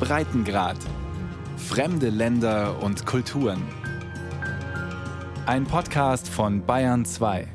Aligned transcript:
Breitengrad. 0.00 0.78
Fremde 1.56 2.08
Länder 2.08 2.82
und 2.82 3.04
Kulturen. 3.04 3.62
Ein 5.46 5.64
Podcast 5.64 6.28
von 6.28 6.64
Bayern 6.64 7.04
2. 7.04 7.48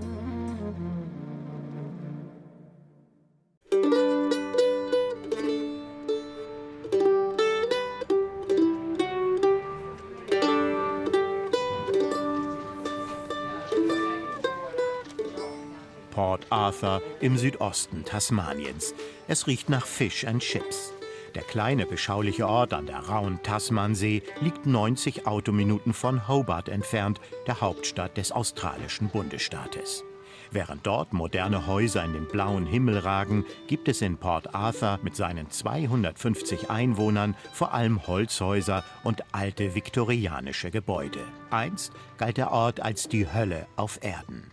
Port 16.12 16.46
Arthur 16.52 17.02
im 17.22 17.38
Südosten 17.38 18.06
Tasmaniens. 18.06 18.94
Es 19.28 19.48
riecht 19.48 19.70
nach 19.70 19.86
Fish 19.86 20.26
and 20.26 20.42
Chips. 20.42 20.94
Der 21.36 21.44
kleine, 21.44 21.86
beschauliche 21.86 22.48
Ort 22.48 22.74
an 22.74 22.86
der 22.86 23.00
rauen 23.00 23.42
Tasmansee 23.42 24.22
liegt 24.42 24.68
90 24.68 25.26
Autominuten 25.26 25.94
von 25.94 26.28
Hobart 26.28 26.70
entfernt, 26.70 27.20
der 27.48 27.60
Hauptstadt 27.60 28.18
des 28.18 28.32
australischen 28.32 29.10
Bundesstaates. 29.10 30.04
Während 30.52 30.86
dort 30.86 31.14
moderne 31.14 31.66
Häuser 31.66 32.06
in 32.06 32.14
den 32.14 32.28
blauen 32.28 32.68
Himmel 32.68 33.00
ragen, 33.00 33.46
gibt 33.68 33.88
es 33.88 34.04
in 34.04 34.18
Port 34.18 34.54
Arthur 34.54 35.00
mit 35.02 35.16
seinen 35.16 35.50
250 35.50 36.70
Einwohnern 36.70 37.36
vor 37.52 37.74
allem 37.74 38.06
Holzhäuser 38.06 38.84
und 39.04 39.24
alte 39.32 39.74
viktorianische 39.74 40.70
Gebäude. 40.70 41.22
Einst 41.50 41.94
galt 42.18 42.38
der 42.38 42.52
Ort 42.52 42.82
als 42.82 43.08
die 43.08 43.34
Hölle 43.34 43.66
auf 43.76 43.98
Erden. 44.04 44.52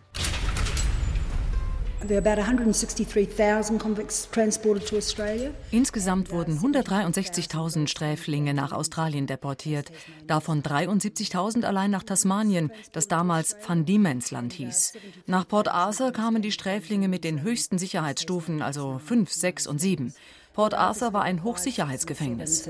Insgesamt 5.70 6.30
wurden 6.30 6.58
163.000 6.58 7.88
Sträflinge 7.88 8.54
nach 8.54 8.72
Australien 8.72 9.26
deportiert, 9.26 9.92
davon 10.26 10.62
73.000 10.62 11.64
allein 11.64 11.90
nach 11.90 12.02
Tasmanien, 12.02 12.72
das 12.92 13.08
damals 13.08 13.56
Van 13.66 13.84
Diemen's 13.84 14.30
Land 14.30 14.54
hieß. 14.54 14.94
Nach 15.26 15.46
Port 15.46 15.68
Arthur 15.68 16.12
kamen 16.12 16.40
die 16.40 16.52
Sträflinge 16.52 17.08
mit 17.08 17.22
den 17.22 17.42
höchsten 17.42 17.78
Sicherheitsstufen, 17.78 18.62
also 18.62 18.98
5, 18.98 19.30
6 19.30 19.66
und 19.66 19.80
7. 19.80 20.14
Port 20.54 20.74
Arthur 20.74 21.12
war 21.12 21.22
ein 21.22 21.44
Hochsicherheitsgefängnis. 21.44 22.66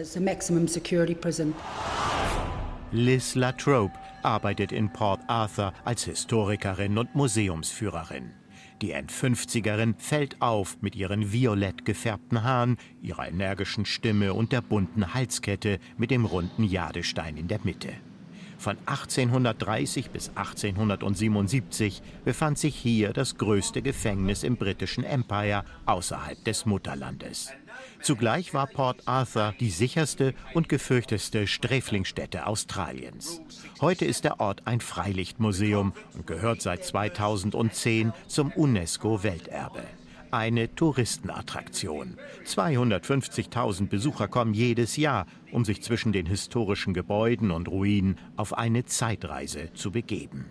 Liz 2.92 3.36
Latrobe 3.36 3.95
arbeitet 4.23 4.73
in 4.73 4.92
Port 4.92 5.20
Arthur 5.28 5.73
als 5.84 6.05
Historikerin 6.05 6.98
und 6.98 7.14
Museumsführerin. 7.14 8.39
Die 8.83 8.92
End-50erin 8.92 9.95
fällt 9.98 10.41
auf 10.41 10.78
mit 10.81 10.97
ihren 10.97 11.33
violett 11.33 11.84
gefärbten 11.84 12.42
Haaren, 12.42 12.78
ihrer 13.03 13.28
energischen 13.28 13.84
Stimme 13.84 14.33
und 14.33 14.53
der 14.53 14.62
bunten 14.62 15.12
Halskette 15.12 15.78
mit 15.98 16.11
dem 16.11 16.25
runden 16.25 16.64
Jadestein 16.64 17.36
in 17.36 17.47
der 17.47 17.61
Mitte. 17.62 17.92
Von 18.56 18.77
1830 18.86 20.11
bis 20.11 20.28
1877 20.34 22.03
befand 22.25 22.58
sich 22.58 22.77
hier 22.77 23.12
das 23.12 23.36
größte 23.36 23.81
Gefängnis 23.81 24.42
im 24.45 24.56
britischen 24.56 25.05
Empire 25.05 25.64
außerhalb 25.86 26.42
des 26.45 26.67
Mutterlandes. 26.67 27.53
Zugleich 28.03 28.55
war 28.55 28.67
Port 28.67 29.03
Arthur 29.06 29.55
die 29.61 29.70
sicherste 29.70 30.34
und 30.55 30.69
gefürchteste 30.69 31.47
Sträflingsstätte 31.47 32.47
Australiens. 32.47 33.41
Heute 33.81 34.05
ist 34.05 34.25
der 34.25 34.41
Ort 34.41 34.62
ein 34.67 34.81
Freilichtmuseum 34.81 35.92
und 36.14 36.27
gehört 36.27 36.62
seit 36.62 36.84
2010 36.84 38.12
zum 38.27 38.53
UNESCO-Welterbe 38.53 39.83
eine 40.33 40.75
Touristenattraktion. 40.75 42.17
250.000 42.47 43.89
Besucher 43.89 44.28
kommen 44.28 44.55
jedes 44.55 44.97
Jahr, 44.97 45.27
um 45.53 45.64
sich 45.64 45.83
zwischen 45.83 46.12
den 46.12 46.27
historischen 46.27 46.95
Gebäuden 46.95 47.50
und 47.50 47.69
Ruinen 47.69 48.19
auf 48.36 48.56
eine 48.56 48.84
Zeitreise 48.84 49.73
zu 49.75 49.91
begeben. 49.91 50.47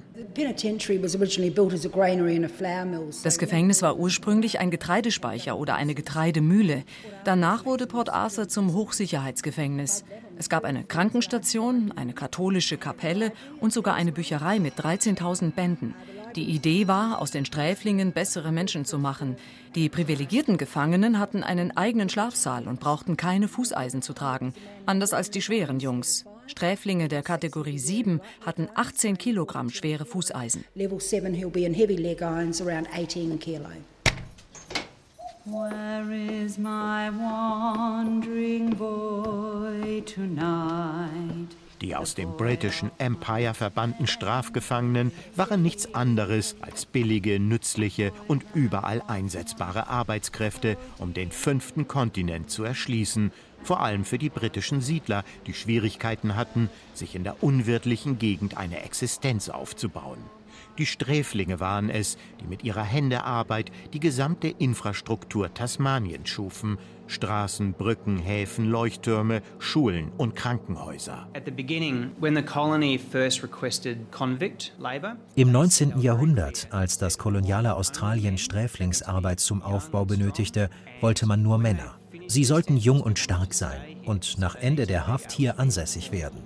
Das 3.23 3.37
Gefängnis 3.37 3.81
war 3.81 3.97
ursprünglich 3.97 4.59
ein 4.59 4.71
Getreidespeicher 4.71 5.57
oder 5.57 5.75
eine 5.75 5.95
Getreidemühle. 5.95 6.83
Danach 7.23 7.65
wurde 7.65 7.87
Port 7.87 8.09
Arthur 8.09 8.47
zum 8.47 8.73
Hochsicherheitsgefängnis. 8.73 10.03
Es 10.37 10.49
gab 10.49 10.63
eine 10.63 10.83
Krankenstation, 10.85 11.91
eine 11.95 12.13
katholische 12.13 12.77
Kapelle 12.77 13.33
und 13.59 13.73
sogar 13.73 13.95
eine 13.95 14.11
Bücherei 14.11 14.59
mit 14.59 14.75
13.000 14.75 15.51
Bänden. 15.51 15.95
Die 16.35 16.45
Idee 16.45 16.87
war, 16.87 17.21
aus 17.21 17.31
den 17.31 17.45
Sträflingen 17.45 18.11
bessere 18.11 18.51
Menschen 18.51 18.85
zu 18.85 18.99
machen. 18.99 19.35
Die 19.75 19.89
privilegierten 19.89 20.57
Gefangenen 20.57 21.19
hatten 21.19 21.43
einen 21.43 21.75
eigenen 21.75 22.09
Schlafsaal 22.09 22.67
und 22.67 22.79
brauchten 22.79 23.17
keine 23.17 23.47
Fußeisen 23.47 24.01
zu 24.01 24.13
tragen, 24.13 24.53
anders 24.85 25.13
als 25.13 25.31
die 25.31 25.41
schweren 25.41 25.79
Jungs. 25.79 26.25
Sträflinge 26.47 27.07
der 27.07 27.23
Kategorie 27.23 27.79
7 27.79 28.21
hatten 28.45 28.69
18 28.75 29.17
Kilogramm 29.17 29.69
schwere 29.69 30.05
Fußeisen. 30.05 30.63
Level 30.75 30.99
7 30.99 31.33
he'll 31.33 31.49
be 31.49 31.65
in 31.65 31.73
heavy 31.73 31.95
leg 31.95 32.21
irons 32.21 32.61
around 32.61 32.87
18 32.93 33.39
kilo. 33.39 33.69
Where 35.45 36.11
is 36.11 36.57
my 36.57 37.09
wandering 37.09 38.75
boy 38.75 40.03
tonight? 40.05 41.58
Die 41.81 41.95
aus 41.95 42.13
dem 42.13 42.35
britischen 42.35 42.91
Empire 42.97 43.53
verbannten 43.53 44.05
Strafgefangenen 44.05 45.13
waren 45.35 45.61
nichts 45.61 45.93
anderes 45.93 46.57
als 46.59 46.85
billige, 46.85 47.39
nützliche 47.39 48.11
und 48.27 48.43
überall 48.53 49.01
einsetzbare 49.07 49.87
Arbeitskräfte, 49.87 50.77
um 50.97 51.13
den 51.13 51.31
fünften 51.31 51.87
Kontinent 51.87 52.49
zu 52.49 52.65
erschließen, 52.65 53.31
vor 53.63 53.81
allem 53.81 54.03
für 54.03 54.17
die 54.17 54.29
britischen 54.29 54.81
Siedler, 54.81 55.23
die 55.47 55.53
Schwierigkeiten 55.53 56.35
hatten, 56.35 56.69
sich 56.93 57.15
in 57.15 57.23
der 57.23 57.43
unwirtlichen 57.43 58.19
Gegend 58.19 58.57
eine 58.57 58.81
Existenz 58.83 59.47
aufzubauen. 59.47 60.19
Die 60.77 60.85
Sträflinge 60.85 61.59
waren 61.59 61.89
es, 61.89 62.17
die 62.41 62.47
mit 62.47 62.63
ihrer 62.63 62.83
Händearbeit 62.83 63.71
die 63.93 63.99
gesamte 63.99 64.47
Infrastruktur 64.47 65.53
Tasmaniens 65.53 66.29
schufen, 66.29 66.77
Straßen, 67.09 67.73
Brücken, 67.73 68.19
Häfen, 68.19 68.65
Leuchttürme, 68.65 69.41
Schulen 69.57 70.11
und 70.17 70.35
Krankenhäuser. 70.35 71.27
Im 75.35 75.51
19. 75.51 75.99
Jahrhundert, 75.99 76.67
als 76.71 76.97
das 76.97 77.17
koloniale 77.17 77.75
Australien 77.75 78.37
Sträflingsarbeit 78.37 79.39
zum 79.39 79.63
Aufbau 79.63 80.05
benötigte, 80.05 80.69
wollte 81.01 81.25
man 81.25 81.41
nur 81.41 81.57
Männer. 81.57 81.95
Sie 82.27 82.43
sollten 82.43 82.77
jung 82.77 83.01
und 83.01 83.17
stark 83.17 83.55
sein 83.55 83.81
und 84.05 84.37
nach 84.37 84.55
Ende 84.55 84.85
der 84.85 85.07
Haft 85.07 85.31
hier 85.31 85.59
ansässig 85.59 86.11
werden. 86.11 86.43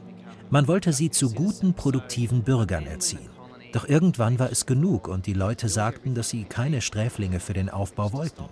Man 0.50 0.68
wollte 0.68 0.94
sie 0.94 1.10
zu 1.10 1.32
guten, 1.34 1.74
produktiven 1.74 2.44
Bürgern 2.44 2.88
erziehen. 2.88 3.30
Doch 3.74 3.90
irgendwann 3.90 4.40
war 4.40 4.52
es 4.52 4.66
genug 4.66 5.08
und 5.08 5.26
die 5.26 5.34
Leute 5.34 5.68
sagten, 5.68 6.14
dass 6.14 6.30
sie 6.30 6.44
keine 6.44 6.80
Sträflinge 6.80 7.40
für 7.40 7.54
den 7.54 7.70
Aufbau 7.70 8.14
wollten. 8.14 8.46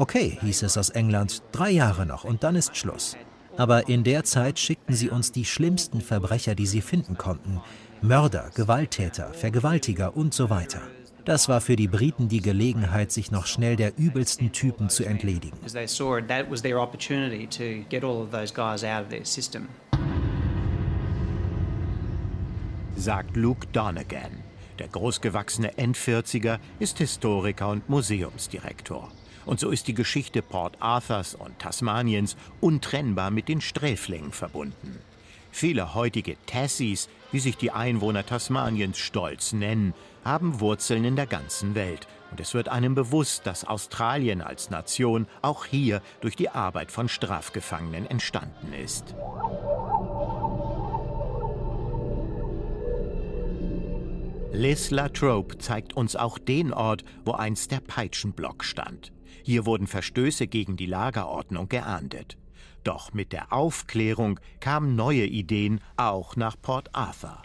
Okay, 0.00 0.38
hieß 0.40 0.62
es 0.62 0.78
aus 0.78 0.88
England, 0.88 1.42
drei 1.52 1.68
Jahre 1.68 2.06
noch 2.06 2.24
und 2.24 2.42
dann 2.42 2.56
ist 2.56 2.74
Schluss. 2.74 3.18
Aber 3.58 3.86
in 3.90 4.02
der 4.02 4.24
Zeit 4.24 4.58
schickten 4.58 4.94
sie 4.94 5.10
uns 5.10 5.30
die 5.30 5.44
schlimmsten 5.44 6.00
Verbrecher, 6.00 6.54
die 6.54 6.66
sie 6.66 6.80
finden 6.80 7.18
konnten. 7.18 7.60
Mörder, 8.00 8.50
Gewalttäter, 8.54 9.34
Vergewaltiger 9.34 10.16
und 10.16 10.32
so 10.32 10.48
weiter. 10.48 10.80
Das 11.26 11.50
war 11.50 11.60
für 11.60 11.76
die 11.76 11.86
Briten 11.86 12.30
die 12.30 12.40
Gelegenheit, 12.40 13.12
sich 13.12 13.30
noch 13.30 13.44
schnell 13.44 13.76
der 13.76 13.98
übelsten 13.98 14.52
Typen 14.52 14.88
zu 14.88 15.04
entledigen. 15.04 15.58
Sagt 22.96 23.36
Luke 23.36 23.66
Donegan. 23.74 24.42
Der 24.78 24.88
großgewachsene 24.88 25.76
Endvierziger 25.76 26.58
ist 26.78 26.96
Historiker 26.96 27.68
und 27.68 27.86
Museumsdirektor. 27.90 29.10
Und 29.50 29.58
so 29.58 29.70
ist 29.70 29.88
die 29.88 29.94
Geschichte 29.94 30.42
Port 30.42 30.76
Arthurs 30.78 31.34
und 31.34 31.58
Tasmaniens 31.58 32.36
untrennbar 32.60 33.32
mit 33.32 33.48
den 33.48 33.60
Sträflingen 33.60 34.30
verbunden. 34.30 35.00
Viele 35.50 35.96
heutige 35.96 36.36
Tassies, 36.46 37.08
wie 37.32 37.40
sich 37.40 37.56
die 37.56 37.72
Einwohner 37.72 38.24
Tasmaniens 38.24 38.96
stolz 38.98 39.52
nennen, 39.52 39.92
haben 40.24 40.60
Wurzeln 40.60 41.04
in 41.04 41.16
der 41.16 41.26
ganzen 41.26 41.74
Welt. 41.74 42.06
Und 42.30 42.38
es 42.38 42.54
wird 42.54 42.68
einem 42.68 42.94
bewusst, 42.94 43.44
dass 43.44 43.64
Australien 43.64 44.40
als 44.40 44.70
Nation 44.70 45.26
auch 45.42 45.64
hier 45.64 46.00
durch 46.20 46.36
die 46.36 46.50
Arbeit 46.50 46.92
von 46.92 47.08
Strafgefangenen 47.08 48.06
entstanden 48.06 48.72
ist. 48.72 49.16
Liz 54.52 54.92
Latrobe 54.92 55.58
zeigt 55.58 55.96
uns 55.96 56.14
auch 56.14 56.38
den 56.38 56.72
Ort, 56.72 57.02
wo 57.24 57.32
einst 57.32 57.72
der 57.72 57.80
Peitschenblock 57.80 58.62
stand. 58.62 59.10
Hier 59.42 59.66
wurden 59.66 59.86
Verstöße 59.86 60.46
gegen 60.46 60.76
die 60.76 60.86
Lagerordnung 60.86 61.68
geahndet. 61.68 62.36
Doch 62.84 63.12
mit 63.12 63.32
der 63.32 63.52
Aufklärung 63.52 64.40
kamen 64.60 64.96
neue 64.96 65.26
Ideen 65.26 65.80
auch 65.96 66.36
nach 66.36 66.56
Port 66.60 66.94
Arthur. 66.94 67.42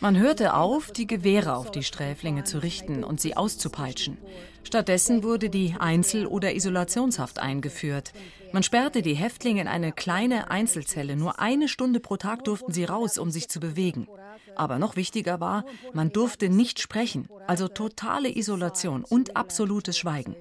Man 0.00 0.18
hörte 0.18 0.54
auf, 0.54 0.92
die 0.92 1.06
Gewehre 1.06 1.54
auf 1.54 1.70
die 1.70 1.82
Sträflinge 1.82 2.44
zu 2.44 2.62
richten 2.62 3.04
und 3.04 3.20
sie 3.20 3.36
auszupeitschen. 3.36 4.16
Stattdessen 4.64 5.22
wurde 5.22 5.50
die 5.50 5.74
Einzel- 5.78 6.26
oder 6.26 6.54
Isolationshaft 6.54 7.38
eingeführt. 7.38 8.12
Man 8.52 8.62
sperrte 8.62 9.02
die 9.02 9.14
Häftlinge 9.14 9.60
in 9.60 9.68
eine 9.68 9.92
kleine 9.92 10.50
Einzelzelle. 10.50 11.16
Nur 11.16 11.38
eine 11.38 11.68
Stunde 11.68 12.00
pro 12.00 12.16
Tag 12.16 12.44
durften 12.44 12.72
sie 12.72 12.84
raus, 12.84 13.18
um 13.18 13.30
sich 13.30 13.50
zu 13.50 13.60
bewegen. 13.60 14.08
Aber 14.54 14.78
noch 14.78 14.96
wichtiger 14.96 15.38
war, 15.38 15.66
man 15.92 16.10
durfte 16.10 16.48
nicht 16.48 16.80
sprechen, 16.80 17.28
also 17.46 17.68
totale 17.68 18.34
Isolation 18.34 19.04
und 19.04 19.36
absolutes 19.36 19.98
Schweigen. 19.98 20.34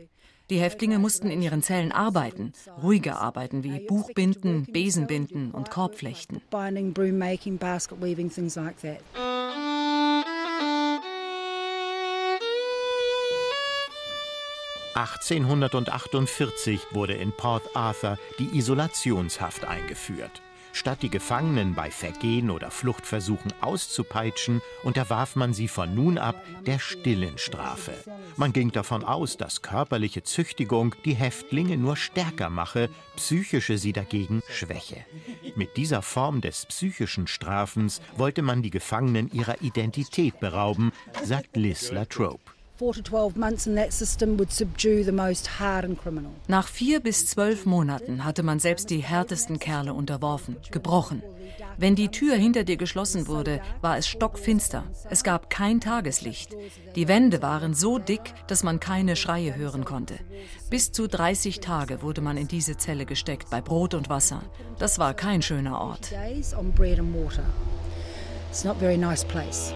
Die 0.51 0.59
Häftlinge 0.59 1.00
mussten 1.00 1.31
in 1.31 1.42
ihren 1.42 1.63
Zellen 1.63 1.92
arbeiten, 1.92 2.53
ruhige 2.83 3.15
Arbeiten 3.15 3.63
wie 3.63 3.80
Buchbinden, 3.80 4.68
Besenbinden 4.71 5.51
und 5.51 5.71
Korbflechten. 5.71 6.42
1848 14.95 16.80
wurde 16.91 17.13
in 17.13 17.31
Port 17.31 17.75
Arthur 17.75 18.18
die 18.39 18.57
Isolationshaft 18.57 19.65
eingeführt. 19.65 20.41
Statt 20.75 21.04
die 21.04 21.10
Gefangenen 21.10 21.74
bei 21.74 21.89
Vergehen 21.89 22.50
oder 22.50 22.69
Fluchtversuchen 22.69 23.54
auszupeitschen, 23.62 24.62
unterwarf 24.83 25.38
man 25.38 25.54
sie 25.54 25.69
von 25.69 25.95
nun 25.95 26.18
ab 26.18 26.36
der 26.66 26.80
stillen 26.80 27.38
Strafe. 27.38 27.94
Man 28.36 28.51
ging 28.51 28.74
davon 28.74 29.06
aus, 29.06 29.38
dass 29.38 29.62
körperliche 29.62 30.24
Züchtigung 30.24 30.94
die 31.06 31.16
Häftlinge 31.16 31.77
nur 31.77 31.95
stärker 31.95 32.50
mache, 32.50 32.89
psychische 33.16 33.77
sie 33.77 33.94
dagegen 33.94 34.44
schwäche. 34.50 35.06
Mit 35.56 35.77
dieser 35.77 36.01
Form 36.01 36.42
des 36.42 36.66
psychischen 36.66 37.27
Strafens 37.27 38.01
wollte 38.18 38.42
man 38.42 38.62
die 38.62 38.69
Gefangenen 38.69 39.31
ihrer 39.31 39.62
Identität 39.62 40.42
berauben, 40.42 40.92
sagt 41.24 41.56
Liz 41.56 41.89
Latrobe. 41.92 42.44
Nach 46.48 46.68
vier 46.68 47.00
bis 47.00 47.25
zwölf 47.25 47.66
Monaten 47.66 48.25
hatte 48.25 48.44
man 48.44 48.60
selbst 48.60 48.89
die 48.89 49.00
härtesten 49.00 49.60
Kerle 49.60 49.94
unterworfen, 49.94 50.57
gebrochen. 50.72 51.24
Wenn 51.77 51.95
die 51.95 52.10
Tür 52.10 52.36
hinter 52.36 52.63
dir 52.63 52.77
geschlossen 52.77 53.27
wurde, 53.27 53.62
war 53.81 53.98
es 53.98 54.07
stockfinster. 54.07 54.83
Es 55.10 55.24
gab 55.24 55.50
kein 55.50 55.80
Tageslicht. 55.80 56.56
Die 56.95 57.07
Wände 57.07 57.42
waren 57.42 57.74
so 57.74 57.98
dick, 57.98 58.33
dass 58.48 58.63
man 58.63 58.80
keine 58.80 59.16
Schreie 59.16 59.56
hören 59.56 59.86
konnte. 59.86 60.16
Bis 60.69 60.92
zu 60.92 61.07
30 61.07 61.60
Tage 61.60 62.01
wurde 62.01 62.22
man 62.22 62.38
in 62.38 62.48
diese 62.48 62.77
Zelle 62.77 63.06
gesteckt 63.06 63.50
bei 63.50 63.62
Brot 63.62 63.94
und 63.94 64.10
Wasser. 64.10 64.42
Das 64.80 65.00
war 65.00 65.13
kein 65.13 65.42
schöner 65.42 65.80
Ort. 65.80 66.12
It's 68.50 68.63
not 68.63 68.77
very 68.77 68.98
nice 68.98 69.25
place. 69.25 69.74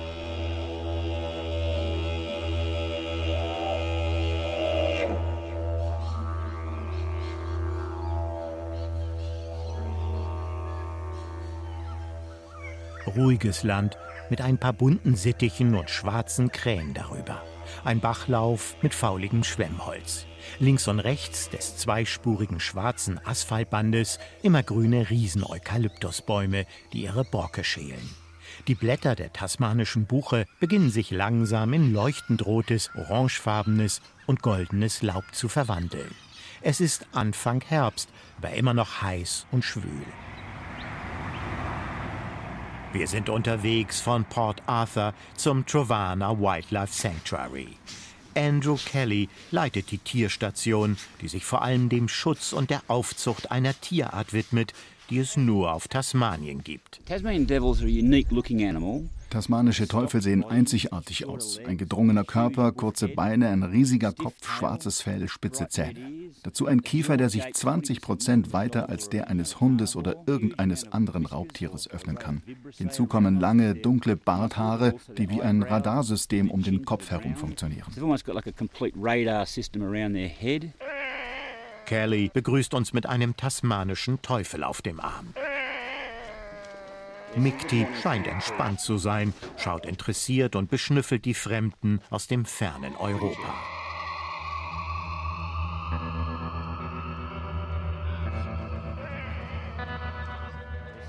Ruhiges 13.09 13.63
Land 13.63 13.97
mit 14.29 14.41
ein 14.41 14.57
paar 14.57 14.73
bunten 14.73 15.15
Sittichen 15.15 15.75
und 15.75 15.89
schwarzen 15.89 16.51
Krähen 16.51 16.93
darüber. 16.93 17.43
Ein 17.83 17.99
Bachlauf 17.99 18.75
mit 18.81 18.93
fauligem 18.93 19.43
Schwemmholz. 19.43 20.25
Links 20.59 20.87
und 20.87 20.99
rechts 20.99 21.49
des 21.49 21.77
zweispurigen 21.77 22.59
schwarzen 22.59 23.19
Asphaltbandes 23.25 24.19
immer 24.41 24.63
grüne 24.63 25.09
Riesen-Eukalyptusbäume, 25.09 26.65
die 26.93 27.03
ihre 27.03 27.23
Borke 27.25 27.63
schälen. 27.63 28.09
Die 28.67 28.75
Blätter 28.75 29.15
der 29.15 29.31
tasmanischen 29.31 30.05
Buche 30.05 30.45
beginnen 30.59 30.89
sich 30.89 31.11
langsam 31.11 31.73
in 31.73 31.93
leuchtend 31.93 32.45
rotes, 32.45 32.89
orangefarbenes 32.95 34.01
und 34.27 34.41
goldenes 34.41 35.01
Laub 35.01 35.23
zu 35.31 35.47
verwandeln. 35.47 36.11
Es 36.61 36.81
ist 36.81 37.07
Anfang 37.13 37.61
Herbst, 37.61 38.09
aber 38.37 38.51
immer 38.53 38.73
noch 38.73 39.01
heiß 39.01 39.47
und 39.51 39.63
schwül. 39.63 40.05
Wir 42.91 43.07
sind 43.07 43.29
unterwegs 43.29 44.01
von 44.01 44.25
Port 44.25 44.63
Arthur 44.65 45.13
zum 45.35 45.63
Trovana 45.67 46.39
Wildlife 46.39 46.91
Sanctuary. 46.91 47.67
Andrew 48.35 48.77
Kelly 48.83 49.29
leitet 49.51 49.91
die 49.91 49.99
Tierstation, 49.99 50.97
die 51.21 51.27
sich 51.27 51.45
vor 51.45 51.61
allem 51.61 51.89
dem 51.89 52.07
Schutz 52.07 52.51
und 52.51 52.71
der 52.71 52.81
Aufzucht 52.87 53.51
einer 53.51 53.79
Tierart 53.79 54.33
widmet, 54.33 54.73
die 55.11 55.19
es 55.19 55.37
nur 55.37 55.71
auf 55.71 55.87
Tasmanien 55.87 56.63
gibt. 56.63 56.99
Tasmanian 57.05 57.45
devils 57.45 57.79
are 57.79 57.87
a 57.87 57.91
unique 57.91 58.31
looking 58.31 58.67
animal. 58.67 59.03
Tasmanische 59.29 59.87
Teufel 59.87 60.23
sehen 60.23 60.43
einzigartig 60.43 61.27
aus. 61.27 61.59
Ein 61.63 61.77
gedrungener 61.77 62.23
Körper, 62.23 62.71
kurze 62.71 63.07
Beine, 63.07 63.49
ein 63.49 63.61
riesiger 63.61 64.13
Kopf, 64.13 64.57
schwarzes 64.57 65.03
Fell, 65.03 65.27
spitze 65.29 65.67
Zähne. 65.69 66.18
Dazu 66.43 66.67
ein 66.67 66.81
Kiefer, 66.81 67.17
der 67.17 67.29
sich 67.29 67.43
20 67.51 68.01
Prozent 68.01 68.53
weiter 68.53 68.89
als 68.89 69.09
der 69.09 69.27
eines 69.27 69.59
Hundes 69.59 69.95
oder 69.95 70.23
irgendeines 70.27 70.91
anderen 70.91 71.25
Raubtieres 71.25 71.89
öffnen 71.89 72.17
kann. 72.17 72.43
Hinzu 72.77 73.05
kommen 73.05 73.39
lange, 73.39 73.75
dunkle 73.75 74.15
Barthaare, 74.15 74.95
die 75.17 75.29
wie 75.29 75.41
ein 75.41 75.63
Radarsystem 75.63 76.49
um 76.51 76.63
den 76.63 76.85
Kopf 76.85 77.09
herum 77.11 77.35
funktionieren. 77.35 77.91
Kelly 81.85 82.29
begrüßt 82.31 82.73
uns 82.75 82.93
mit 82.93 83.07
einem 83.07 83.35
tasmanischen 83.35 84.21
Teufel 84.21 84.63
auf 84.63 84.81
dem 84.81 84.99
Arm. 84.99 85.33
Mikti 87.35 87.87
scheint 88.01 88.27
entspannt 88.27 88.79
zu 88.79 88.97
sein, 88.97 89.33
schaut 89.57 89.85
interessiert 89.85 90.55
und 90.55 90.69
beschnüffelt 90.69 91.25
die 91.25 91.33
Fremden 91.33 92.01
aus 92.09 92.27
dem 92.27 92.45
fernen 92.45 92.95
Europa. 92.95 93.53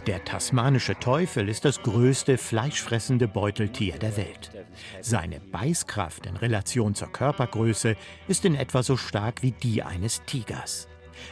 Der 0.07 0.25
tasmanische 0.25 0.99
Teufel 0.99 1.49
ist 1.49 1.67
das 1.67 1.83
größte 1.83 2.39
fleischfressende 2.39 3.29
Beuteltier 3.29 3.99
der 3.99 4.17
Welt. 4.17 4.51
Seine 5.03 5.41
Beißkraft 5.41 6.25
in 6.25 6.37
Relation 6.37 6.95
zur 6.95 7.13
Körpergröße 7.13 7.97
ist 8.27 8.45
in 8.47 8.55
etwa 8.55 8.83
so 8.83 8.97
stark 8.97 9.43
wie 9.43 9.53
die 9.53 9.83
eines 9.83 10.23
Tigers. 10.25 10.89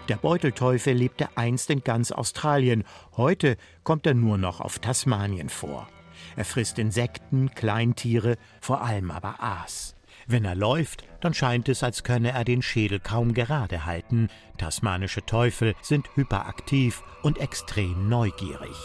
Der 0.09 0.17
Beutelteufel 0.17 0.93
lebte 0.93 1.29
einst 1.37 1.70
in 1.70 1.82
ganz 1.82 2.12
Australien, 2.12 2.85
heute 3.17 3.56
kommt 3.85 4.06
er 4.06 4.15
nur 4.15 4.37
noch 4.37 4.61
auf 4.61 4.79
Tasmanien 4.81 5.49
vor. 5.49 5.88
Er 6.37 6.44
frisst 6.44 6.79
Insekten, 6.79 7.50
Kleintiere, 7.55 8.37
vor 8.61 8.82
allem 8.82 9.11
aber 9.11 9.43
Aas. 9.43 9.97
Wenn 10.30 10.44
er 10.44 10.54
läuft, 10.54 11.04
dann 11.22 11.32
scheint 11.32 11.70
es, 11.70 11.82
als 11.82 12.04
könne 12.04 12.32
er 12.32 12.44
den 12.44 12.60
Schädel 12.60 13.00
kaum 13.00 13.32
gerade 13.32 13.86
halten. 13.86 14.28
Tasmanische 14.58 15.25
Teufel 15.25 15.75
sind 15.80 16.14
hyperaktiv 16.17 17.03
und 17.22 17.38
extrem 17.38 18.10
neugierig. 18.10 18.76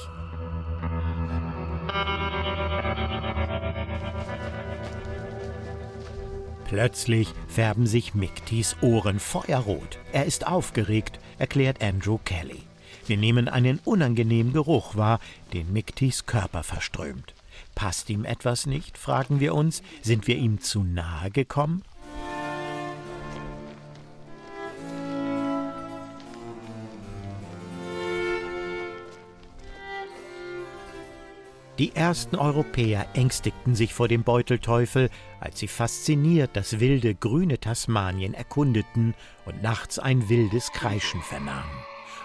Plötzlich 6.63 7.27
färben 7.49 7.87
sich 7.87 8.15
Miktis 8.15 8.77
Ohren 8.81 9.19
feuerrot. 9.19 9.99
Er 10.13 10.23
ist 10.23 10.47
aufgeregt, 10.47 11.19
erklärt 11.39 11.83
Andrew 11.83 12.19
Kelly. 12.23 12.63
Wir 13.05 13.17
nehmen 13.17 13.49
einen 13.49 13.79
unangenehmen 13.83 14.53
Geruch 14.53 14.95
wahr, 14.95 15.19
den 15.51 15.73
Miktis 15.73 16.25
Körper 16.25 16.63
verströmt. 16.63 17.33
Passt 17.75 18.09
ihm 18.09 18.25
etwas 18.25 18.65
nicht, 18.65 18.97
fragen 18.97 19.39
wir 19.39 19.55
uns. 19.55 19.81
Sind 20.01 20.27
wir 20.27 20.37
ihm 20.37 20.61
zu 20.61 20.83
nahe 20.83 21.31
gekommen? 21.31 21.83
Die 31.79 31.95
ersten 31.95 32.35
Europäer 32.35 33.07
ängstigten 33.15 33.73
sich 33.73 33.95
vor 33.95 34.07
dem 34.07 34.23
Beutelteufel, 34.23 35.09
als 35.39 35.57
sie 35.59 35.67
fasziniert 35.67 36.51
das 36.53 36.79
wilde 36.79 37.15
grüne 37.15 37.59
Tasmanien 37.59 38.35
erkundeten 38.35 39.15
und 39.45 39.63
nachts 39.63 39.97
ein 39.97 40.29
wildes 40.29 40.71
Kreischen 40.71 41.21
vernahmen. 41.23 41.71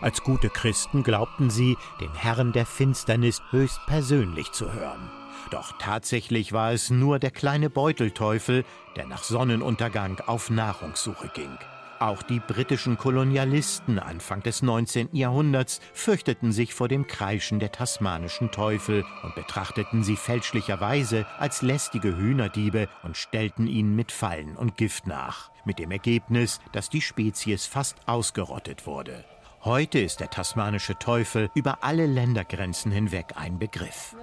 Als 0.03 0.23
gute 0.23 0.51
Christen 0.51 1.03
glaubten 1.03 1.49
sie, 1.49 1.77
den 2.01 2.15
Herrn 2.15 2.53
der 2.53 2.67
Finsternis 2.67 3.43
höchst 3.51 3.81
persönlich 3.87 4.53
zu 4.53 4.71
hören. 4.73 5.11
Doch 5.51 5.73
tatsächlich 5.79 6.53
war 6.53 6.73
es 6.73 6.91
nur 6.91 7.19
der 7.19 7.31
kleine 7.31 7.71
Beutelteufel, 7.71 8.65
der 8.97 9.07
nach 9.07 9.23
Sonnenuntergang 9.23 10.21
auf 10.27 10.51
Nahrungssuche 10.51 11.29
ging. 11.35 11.59
Auch 12.01 12.23
die 12.23 12.39
britischen 12.39 12.97
Kolonialisten 12.97 13.99
Anfang 13.99 14.43
des 14.43 14.63
19. 14.63 15.17
Jahrhunderts 15.17 15.81
fürchteten 15.93 16.53
sich 16.53 16.73
vor 16.73 16.87
dem 16.87 17.09
Kreischen 17.09 17.59
der 17.59 17.73
tasmanischen 17.73 18.53
Teufel 18.53 19.05
und 19.25 19.35
betrachteten 19.35 20.05
sie 20.05 20.15
fälschlicherweise 20.15 21.27
als 21.39 21.61
lästige 21.61 22.17
Hühnerdiebe 22.17 22.89
und 23.03 23.17
stellten 23.17 23.67
ihnen 23.67 23.97
mit 23.97 24.13
Fallen 24.13 24.57
und 24.57 24.77
Gift 24.77 25.09
nach, 25.09 25.51
mit 25.65 25.81
dem 25.81 25.91
Ergebnis, 25.91 26.61
dass 26.71 26.89
die 26.89 27.01
Spezies 27.01 27.67
fast 27.67 27.97
ausgerottet 28.07 28.87
wurde. 28.87 29.25
Heute 29.69 29.99
ist 29.99 30.21
der 30.21 30.31
tasmanische 30.31 30.99
Teufel 30.99 31.51
über 31.55 31.85
alle 31.85 32.07
Ländergrenzen 32.07 32.91
hinweg 32.91 33.35
ein 33.37 33.59
Begriff. 33.59 34.17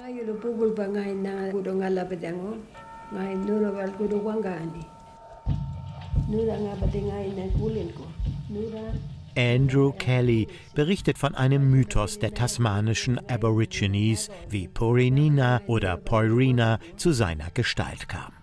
Andrew 9.37 9.91
Kelly 9.91 10.47
berichtet 10.73 11.19
von 11.19 11.35
einem 11.35 11.69
Mythos 11.69 12.17
der 12.17 12.33
tasmanischen 12.33 13.19
Aborigines, 13.29 14.31
wie 14.49 14.67
Porinina 14.67 15.61
oder 15.67 15.95
Poirina 15.97 16.79
zu 16.97 17.11
seiner 17.11 17.51
Gestalt 17.51 18.09
kam. 18.09 18.34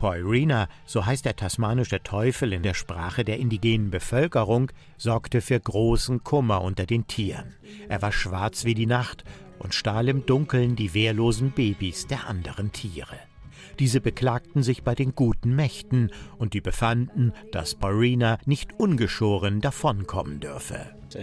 Poirina, 0.00 0.68
so 0.86 1.06
heißt 1.06 1.26
der 1.26 1.36
tasmanische 1.36 2.02
Teufel 2.02 2.52
in 2.54 2.62
der 2.62 2.74
Sprache 2.74 3.22
der 3.22 3.38
indigenen 3.38 3.90
Bevölkerung, 3.90 4.72
sorgte 4.96 5.42
für 5.42 5.60
großen 5.60 6.24
Kummer 6.24 6.62
unter 6.62 6.86
den 6.86 7.06
Tieren. 7.06 7.54
Er 7.88 8.02
war 8.02 8.10
schwarz 8.10 8.64
wie 8.64 8.74
die 8.74 8.86
Nacht 8.86 9.24
und 9.58 9.74
stahl 9.74 10.08
im 10.08 10.24
Dunkeln 10.26 10.74
die 10.74 10.94
wehrlosen 10.94 11.52
Babys 11.52 12.06
der 12.06 12.26
anderen 12.26 12.72
Tiere. 12.72 13.18
Diese 13.78 14.00
beklagten 14.00 14.62
sich 14.62 14.82
bei 14.82 14.94
den 14.94 15.14
guten 15.14 15.54
Mächten 15.54 16.10
und 16.38 16.54
die 16.54 16.62
befanden, 16.62 17.32
dass 17.52 17.74
Poirina 17.74 18.38
nicht 18.46 18.72
ungeschoren 18.80 19.60
davonkommen 19.60 20.40
dürfe. 20.40 20.94
So 21.10 21.18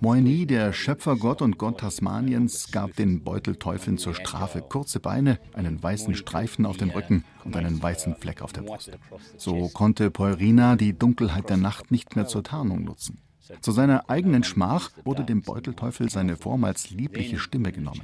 Moini 0.00 0.46
der 0.46 0.72
Schöpfergott 0.72 1.42
und 1.42 1.58
Gott 1.58 1.80
Tasmaniens, 1.80 2.70
gab 2.70 2.96
den 2.96 3.22
Beutelteufeln 3.22 3.98
zur 3.98 4.14
Strafe 4.14 4.60
kurze 4.62 5.00
Beine, 5.00 5.38
einen 5.54 5.82
weißen 5.82 6.14
Streifen 6.14 6.66
auf 6.66 6.76
dem 6.76 6.90
Rücken 6.90 7.24
und 7.44 7.56
einen 7.56 7.82
weißen 7.82 8.16
Fleck 8.16 8.42
auf 8.42 8.52
der 8.52 8.62
Brust. 8.62 8.92
So 9.36 9.68
konnte 9.68 10.10
Poirina 10.10 10.76
die 10.76 10.92
Dunkelheit 10.92 11.48
der 11.48 11.56
Nacht 11.56 11.90
nicht 11.90 12.16
mehr 12.16 12.26
zur 12.26 12.42
Tarnung 12.42 12.84
nutzen. 12.84 13.18
Zu 13.60 13.72
seiner 13.72 14.08
eigenen 14.08 14.44
Schmach 14.44 14.90
wurde 15.04 15.24
dem 15.24 15.42
Beutelteufel 15.42 16.10
seine 16.10 16.36
vormals 16.36 16.90
liebliche 16.90 17.38
Stimme 17.38 17.72
genommen. 17.72 18.02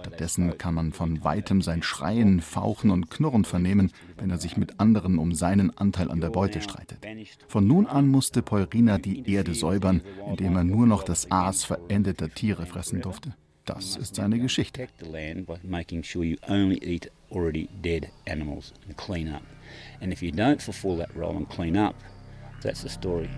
Stattdessen 0.00 0.58
kann 0.58 0.74
man 0.74 0.92
von 0.92 1.24
weitem 1.24 1.62
sein 1.62 1.82
Schreien, 1.82 2.40
Fauchen 2.40 2.90
und 2.90 3.10
Knurren 3.10 3.44
vernehmen, 3.44 3.92
wenn 4.18 4.30
er 4.30 4.38
sich 4.38 4.56
mit 4.56 4.80
anderen 4.80 5.18
um 5.18 5.34
seinen 5.34 5.76
Anteil 5.76 6.10
an 6.10 6.20
der 6.20 6.30
Beute 6.30 6.60
streitet. 6.60 6.98
Von 7.46 7.66
nun 7.66 7.86
an 7.86 8.08
musste 8.08 8.42
Peurina 8.42 8.98
die 8.98 9.30
Erde 9.30 9.54
säubern, 9.54 10.02
indem 10.28 10.56
er 10.56 10.64
nur 10.64 10.86
noch 10.86 11.02
das 11.02 11.30
Aas 11.30 11.64
verendeter 11.64 12.28
Tiere 12.28 12.66
fressen 12.66 13.00
durfte. 13.00 13.34
Das 13.64 13.96
ist 13.96 14.14
seine 14.14 14.38
Geschichte. 14.38 14.88
And 20.00 20.12
if 20.12 20.22
you 20.22 20.32
don't 20.32 20.62
fulfill 20.62 20.96
that 20.96 21.14
role 21.14 21.36
and 21.36 21.48
clean 21.48 21.76
up, 21.76 21.94
that's 22.62 22.80
the 22.80 22.88
story. 22.88 23.28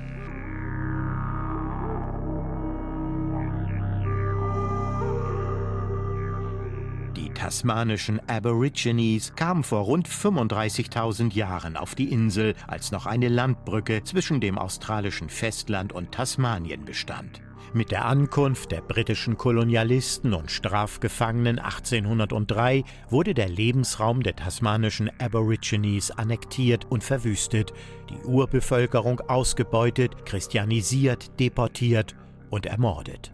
Tasmanischen 7.50 8.20
Aborigines 8.28 9.34
kamen 9.34 9.64
vor 9.64 9.80
rund 9.80 10.08
35.000 10.08 11.34
Jahren 11.34 11.76
auf 11.76 11.96
die 11.96 12.12
Insel, 12.12 12.54
als 12.68 12.92
noch 12.92 13.06
eine 13.06 13.28
Landbrücke 13.28 14.04
zwischen 14.04 14.40
dem 14.40 14.56
australischen 14.56 15.28
Festland 15.28 15.92
und 15.92 16.12
Tasmanien 16.12 16.84
bestand. 16.84 17.42
Mit 17.72 17.90
der 17.90 18.04
Ankunft 18.04 18.70
der 18.70 18.82
britischen 18.82 19.36
Kolonialisten 19.36 20.32
und 20.32 20.52
Strafgefangenen 20.52 21.58
1803 21.58 22.84
wurde 23.08 23.34
der 23.34 23.48
Lebensraum 23.48 24.22
der 24.22 24.36
tasmanischen 24.36 25.10
Aborigines 25.18 26.12
annektiert 26.12 26.86
und 26.88 27.02
verwüstet, 27.02 27.72
die 28.10 28.26
Urbevölkerung 28.28 29.22
ausgebeutet, 29.22 30.24
christianisiert, 30.24 31.40
deportiert 31.40 32.14
und 32.48 32.66
ermordet. 32.66 33.32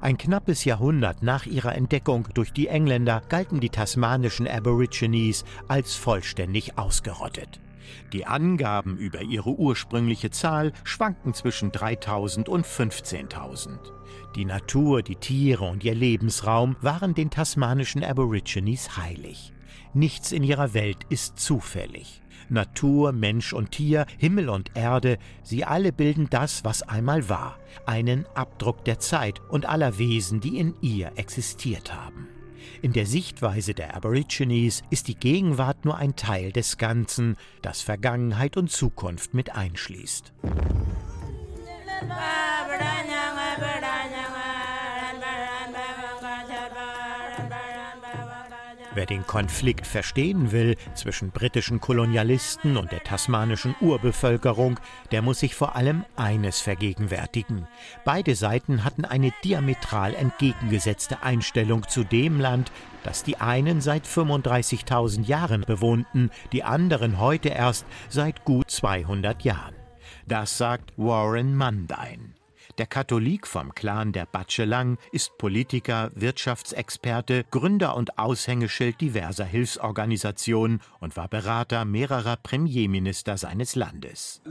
Ein 0.00 0.16
knappes 0.16 0.64
Jahrhundert 0.64 1.22
nach 1.22 1.46
ihrer 1.46 1.74
Entdeckung 1.74 2.28
durch 2.34 2.52
die 2.52 2.68
Engländer 2.68 3.22
galten 3.28 3.60
die 3.60 3.70
tasmanischen 3.70 4.46
Aborigines 4.46 5.44
als 5.66 5.94
vollständig 5.94 6.78
ausgerottet. 6.78 7.60
Die 8.12 8.26
Angaben 8.26 8.96
über 8.96 9.22
ihre 9.22 9.50
ursprüngliche 9.50 10.30
Zahl 10.30 10.72
schwanken 10.84 11.34
zwischen 11.34 11.72
3000 11.72 12.48
und 12.48 12.66
15.000. 12.66 13.78
Die 14.36 14.44
Natur, 14.44 15.02
die 15.02 15.16
Tiere 15.16 15.64
und 15.64 15.84
ihr 15.84 15.94
Lebensraum 15.94 16.76
waren 16.80 17.14
den 17.14 17.30
tasmanischen 17.30 18.04
Aborigines 18.04 18.96
heilig. 18.96 19.52
Nichts 19.94 20.32
in 20.32 20.44
ihrer 20.44 20.74
Welt 20.74 20.98
ist 21.08 21.38
zufällig. 21.38 22.22
Natur, 22.50 23.12
Mensch 23.12 23.52
und 23.52 23.72
Tier, 23.72 24.06
Himmel 24.18 24.48
und 24.48 24.70
Erde, 24.74 25.18
sie 25.42 25.64
alle 25.64 25.92
bilden 25.92 26.28
das, 26.30 26.64
was 26.64 26.82
einmal 26.82 27.28
war, 27.28 27.58
einen 27.86 28.26
Abdruck 28.34 28.84
der 28.84 28.98
Zeit 28.98 29.40
und 29.48 29.66
aller 29.66 29.98
Wesen, 29.98 30.40
die 30.40 30.58
in 30.58 30.74
ihr 30.80 31.12
existiert 31.16 31.94
haben. 31.94 32.28
In 32.82 32.92
der 32.92 33.06
Sichtweise 33.06 33.74
der 33.74 33.96
Aborigines 33.96 34.82
ist 34.90 35.08
die 35.08 35.16
Gegenwart 35.16 35.84
nur 35.84 35.96
ein 35.96 36.14
Teil 36.16 36.52
des 36.52 36.78
Ganzen, 36.78 37.36
das 37.62 37.82
Vergangenheit 37.82 38.56
und 38.56 38.70
Zukunft 38.70 39.34
mit 39.34 39.54
einschließt. 39.54 40.32
Wer 48.98 49.06
den 49.06 49.24
Konflikt 49.24 49.86
verstehen 49.86 50.50
will 50.50 50.74
zwischen 50.94 51.30
britischen 51.30 51.80
Kolonialisten 51.80 52.76
und 52.76 52.90
der 52.90 53.04
tasmanischen 53.04 53.76
Urbevölkerung, 53.80 54.80
der 55.12 55.22
muss 55.22 55.38
sich 55.38 55.54
vor 55.54 55.76
allem 55.76 56.04
eines 56.16 56.60
vergegenwärtigen. 56.60 57.68
Beide 58.04 58.34
Seiten 58.34 58.82
hatten 58.82 59.04
eine 59.04 59.32
diametral 59.44 60.16
entgegengesetzte 60.16 61.22
Einstellung 61.22 61.86
zu 61.86 62.02
dem 62.02 62.40
Land, 62.40 62.72
das 63.04 63.22
die 63.22 63.36
einen 63.36 63.80
seit 63.80 64.04
35.000 64.04 65.26
Jahren 65.26 65.60
bewohnten, 65.60 66.30
die 66.50 66.64
anderen 66.64 67.20
heute 67.20 67.50
erst 67.50 67.86
seit 68.08 68.44
gut 68.44 68.68
200 68.68 69.44
Jahren. 69.44 69.76
Das 70.26 70.58
sagt 70.58 70.92
Warren 70.96 71.56
Mundine. 71.56 72.37
Der 72.78 72.86
Katholik 72.86 73.48
vom 73.48 73.74
Clan 73.74 74.12
der 74.12 74.24
Batschelang 74.24 74.98
ist 75.10 75.36
Politiker, 75.36 76.12
Wirtschaftsexperte, 76.14 77.44
Gründer 77.50 77.96
und 77.96 78.20
Aushängeschild 78.20 79.00
diverser 79.00 79.44
Hilfsorganisationen 79.44 80.80
und 81.00 81.16
war 81.16 81.26
Berater 81.26 81.84
mehrerer 81.84 82.36
Premierminister 82.36 83.36
seines 83.36 83.74
Landes. 83.74 84.40
Uh, 84.46 84.50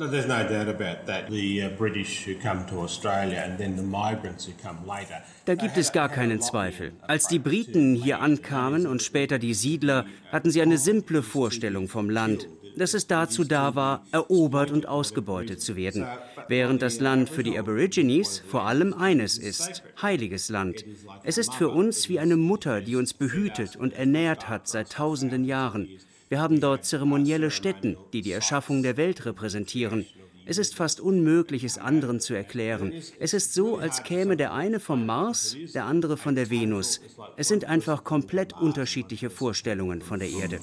da 5.45 5.55
gibt 5.55 5.77
es 5.77 5.91
gar 5.93 6.09
keinen 6.09 6.41
Zweifel. 6.41 6.91
Als 7.03 7.27
die 7.29 7.39
Briten 7.39 7.95
hier 7.95 8.19
ankamen 8.19 8.87
und 8.87 9.01
später 9.01 9.39
die 9.39 9.53
Siedler, 9.53 10.05
hatten 10.33 10.51
sie 10.51 10.61
eine 10.61 10.77
simple 10.77 11.23
Vorstellung 11.23 11.87
vom 11.87 12.09
Land 12.09 12.49
dass 12.77 12.93
es 12.93 13.07
dazu 13.07 13.43
da 13.43 13.75
war, 13.75 14.05
erobert 14.11 14.71
und 14.71 14.87
ausgebeutet 14.87 15.61
zu 15.61 15.75
werden, 15.75 16.05
während 16.47 16.81
das 16.81 16.99
Land 16.99 17.29
für 17.29 17.43
die 17.43 17.57
Aborigines 17.57 18.39
vor 18.47 18.63
allem 18.63 18.93
eines 18.93 19.37
ist, 19.37 19.83
heiliges 20.01 20.49
Land. 20.49 20.85
Es 21.23 21.37
ist 21.37 21.53
für 21.53 21.69
uns 21.69 22.09
wie 22.09 22.19
eine 22.19 22.37
Mutter, 22.37 22.81
die 22.81 22.95
uns 22.95 23.13
behütet 23.13 23.75
und 23.75 23.93
ernährt 23.93 24.47
hat 24.47 24.67
seit 24.67 24.91
tausenden 24.91 25.45
Jahren. 25.45 25.89
Wir 26.29 26.41
haben 26.41 26.59
dort 26.59 26.85
zeremonielle 26.85 27.51
Stätten, 27.51 27.97
die 28.11 28.21
die 28.21 28.33
Erschaffung 28.33 28.83
der 28.83 28.97
Welt 28.97 29.25
repräsentieren. 29.25 30.05
Es 30.49 30.57
ist 30.57 30.75
fast 30.75 31.01
unmöglich, 31.01 31.65
es 31.65 31.77
anderen 31.77 32.21
zu 32.21 32.33
erklären. 32.33 32.93
Es 33.19 33.33
ist 33.33 33.53
so, 33.53 33.77
als 33.77 34.03
käme 34.03 34.37
der 34.37 34.53
eine 34.53 34.79
vom 34.79 35.05
Mars, 35.05 35.57
der 35.73 35.83
andere 35.83 36.15
von 36.15 36.35
der 36.35 36.49
Venus. 36.49 37.01
Es 37.35 37.49
sind 37.49 37.65
einfach 37.65 38.05
komplett 38.05 38.53
unterschiedliche 38.53 39.29
Vorstellungen 39.29 40.01
von 40.01 40.19
der 40.19 40.29
Erde. 40.29 40.59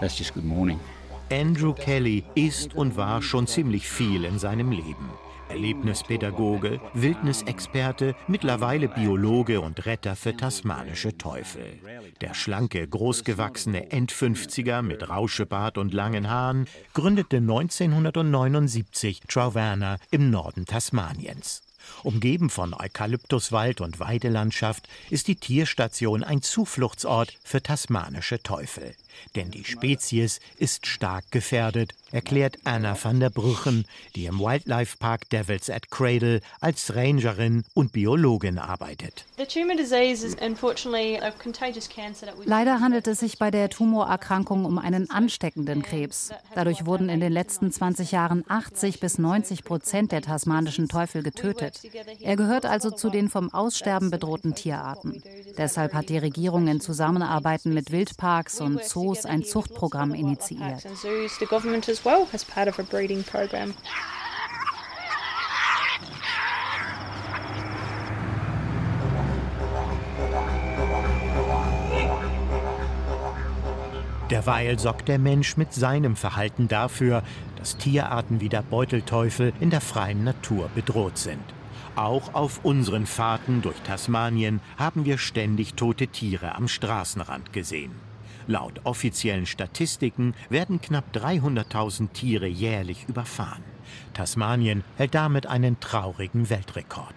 That's 0.00 0.18
just 0.18 0.34
good 0.34 0.44
morning. 0.44 0.80
Andrew 1.32 1.72
Kelly 1.72 2.24
ist 2.34 2.74
und 2.74 2.98
war 2.98 3.22
schon 3.22 3.46
ziemlich 3.46 3.88
viel 3.88 4.24
in 4.24 4.38
seinem 4.38 4.70
Leben. 4.70 5.08
Erlebnispädagoge, 5.48 6.78
Wildnisexperte, 6.92 8.14
mittlerweile 8.28 8.88
Biologe 8.88 9.62
und 9.62 9.86
Retter 9.86 10.14
für 10.14 10.36
tasmanische 10.36 11.16
Teufel. 11.16 11.80
Der 12.20 12.34
schlanke, 12.34 12.86
großgewachsene 12.86 13.90
End-50er 13.90 14.82
mit 14.82 15.08
Rauschebart 15.08 15.78
und 15.78 15.94
langen 15.94 16.28
Haaren 16.28 16.66
gründete 16.92 17.38
1979 17.38 19.22
Trauverna 19.26 19.96
im 20.10 20.30
Norden 20.30 20.66
Tasmaniens. 20.66 21.62
Umgeben 22.02 22.50
von 22.50 22.74
Eukalyptuswald 22.74 23.80
und 23.80 24.00
Weidelandschaft 24.00 24.88
ist 25.10 25.28
die 25.28 25.36
Tierstation 25.36 26.24
ein 26.24 26.42
Zufluchtsort 26.42 27.34
für 27.42 27.62
tasmanische 27.62 28.42
Teufel. 28.42 28.94
Denn 29.34 29.50
die 29.50 29.64
Spezies 29.64 30.40
ist 30.58 30.86
stark 30.86 31.30
gefährdet, 31.30 31.94
erklärt 32.10 32.58
Anna 32.64 32.96
van 33.02 33.20
der 33.20 33.30
Brüchen, 33.30 33.86
die 34.14 34.26
im 34.26 34.38
Wildlife 34.38 34.96
Park 34.98 35.30
Devils 35.30 35.70
at 35.70 35.90
Cradle 35.90 36.40
als 36.60 36.94
Rangerin 36.94 37.64
und 37.74 37.92
Biologin 37.92 38.58
arbeitet. 38.58 39.24
Leider 42.44 42.80
handelt 42.80 43.06
es 43.06 43.20
sich 43.20 43.38
bei 43.38 43.50
der 43.50 43.70
Tumorerkrankung 43.70 44.64
um 44.64 44.78
einen 44.78 45.10
ansteckenden 45.10 45.82
Krebs. 45.82 46.30
Dadurch 46.54 46.86
wurden 46.86 47.08
in 47.08 47.20
den 47.20 47.32
letzten 47.32 47.72
20 47.72 48.12
Jahren 48.12 48.44
80 48.48 49.00
bis 49.00 49.18
90 49.18 49.64
Prozent 49.64 50.12
der 50.12 50.22
tasmanischen 50.22 50.88
Teufel 50.88 51.22
getötet. 51.22 51.80
Er 52.20 52.36
gehört 52.36 52.66
also 52.66 52.90
zu 52.90 53.10
den 53.10 53.28
vom 53.28 53.52
Aussterben 53.52 54.10
bedrohten 54.10 54.54
Tierarten. 54.54 55.22
Deshalb 55.56 55.94
hat 55.94 56.08
die 56.08 56.18
Regierung 56.18 56.66
in 56.68 56.80
Zusammenarbeit 56.80 57.64
mit 57.64 57.90
Wildparks 57.92 58.60
und 58.60 58.82
Zoos 58.84 59.24
ein 59.24 59.44
Zuchtprogramm 59.44 60.14
initiiert. 60.14 60.84
Derweil 74.30 74.78
sorgt 74.78 75.08
der 75.08 75.18
Mensch 75.18 75.58
mit 75.58 75.74
seinem 75.74 76.16
Verhalten 76.16 76.66
dafür, 76.66 77.22
dass 77.56 77.76
Tierarten 77.76 78.40
wie 78.40 78.48
der 78.48 78.62
Beutelteufel 78.62 79.52
in 79.60 79.68
der 79.68 79.82
freien 79.82 80.24
Natur 80.24 80.70
bedroht 80.74 81.18
sind. 81.18 81.44
Auch 81.94 82.32
auf 82.32 82.64
unseren 82.64 83.04
Fahrten 83.04 83.60
durch 83.60 83.78
Tasmanien 83.82 84.60
haben 84.78 85.04
wir 85.04 85.18
ständig 85.18 85.74
tote 85.74 86.06
Tiere 86.06 86.54
am 86.54 86.66
Straßenrand 86.66 87.52
gesehen. 87.52 87.92
Laut 88.46 88.80
offiziellen 88.84 89.44
Statistiken 89.44 90.34
werden 90.48 90.80
knapp 90.80 91.04
300.000 91.14 92.12
Tiere 92.12 92.46
jährlich 92.46 93.04
überfahren. 93.08 93.62
Tasmanien 94.14 94.84
hält 94.96 95.14
damit 95.14 95.46
einen 95.46 95.80
traurigen 95.80 96.48
Weltrekord. 96.48 97.14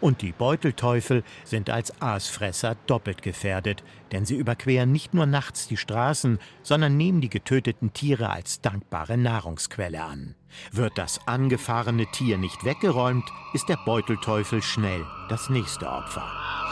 Und 0.00 0.22
die 0.22 0.32
Beutelteufel 0.32 1.24
sind 1.44 1.70
als 1.70 2.00
Aasfresser 2.00 2.76
doppelt 2.86 3.22
gefährdet, 3.22 3.82
denn 4.12 4.24
sie 4.24 4.36
überqueren 4.36 4.92
nicht 4.92 5.14
nur 5.14 5.26
nachts 5.26 5.68
die 5.68 5.76
Straßen, 5.76 6.38
sondern 6.62 6.96
nehmen 6.96 7.20
die 7.20 7.30
getöteten 7.30 7.92
Tiere 7.92 8.30
als 8.30 8.60
dankbare 8.60 9.16
Nahrungsquelle 9.16 10.02
an. 10.02 10.34
Wird 10.72 10.96
das 10.96 11.26
angefahrene 11.26 12.06
Tier 12.06 12.38
nicht 12.38 12.64
weggeräumt, 12.64 13.24
ist 13.52 13.68
der 13.68 13.78
Beutelteufel 13.84 14.62
schnell 14.62 15.04
das 15.28 15.50
nächste 15.50 15.88
Opfer. 15.88 16.67